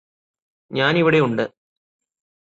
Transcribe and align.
ഞാനിവിടെ 0.71 1.19
ഉണ്ട് 1.19 1.43